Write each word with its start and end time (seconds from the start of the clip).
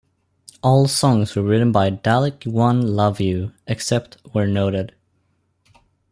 All 0.63 0.87
songs 0.87 1.35
were 1.35 1.43
written 1.43 1.71
by 1.71 1.91
Dalek 1.91 2.47
One 2.47 2.95
Love 2.95 3.19
You, 3.21 3.51
except 3.67 4.17
where 4.31 4.47
noted. 4.47 4.95